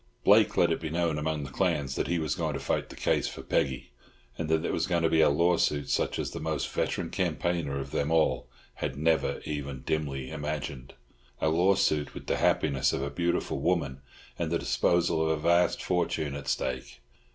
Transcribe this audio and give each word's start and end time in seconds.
Blake 0.23 0.57
let 0.57 0.71
it 0.71 0.79
be 0.81 0.89
known 0.89 1.19
among 1.19 1.43
the 1.43 1.51
clans 1.51 1.93
that 1.93 2.07
he 2.07 2.17
was 2.17 2.33
going 2.33 2.55
to 2.55 2.59
fight 2.59 2.89
the 2.89 2.95
case 2.95 3.27
for 3.27 3.43
Peggy, 3.43 3.91
and 4.35 4.49
that 4.49 4.63
there 4.63 4.71
was 4.73 4.87
going 4.87 5.03
to 5.03 5.11
be 5.11 5.21
a 5.21 5.29
lawsuit 5.29 5.91
such 5.91 6.17
as 6.17 6.31
the 6.31 6.39
most 6.39 6.67
veteran 6.71 7.11
campaigner 7.11 7.79
of 7.79 7.91
them 7.91 8.09
all 8.09 8.49
had 8.77 8.95
never 8.97 9.39
even 9.45 9.83
dimly 9.83 10.31
imagined—a 10.31 11.49
lawsuit 11.49 12.15
with 12.15 12.25
the 12.25 12.37
happiness 12.37 12.91
of 12.93 13.03
a 13.03 13.11
beautiful 13.11 13.59
woman 13.59 14.01
and 14.39 14.51
the 14.51 14.57
disposal 14.57 15.21
of 15.21 15.29
a 15.29 15.37
vast 15.37 15.83
fortune 15.83 16.33
at 16.33 16.47
stake. 16.47 17.01